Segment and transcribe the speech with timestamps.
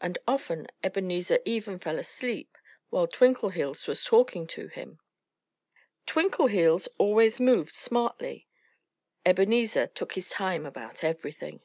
[0.00, 2.56] And often Ebenezer even fell asleep
[2.90, 5.00] while Twinkleheels was talking to him.
[6.06, 8.46] Twinkleheels always moved smartly.
[9.26, 11.58] Ebenezer took his time about everything.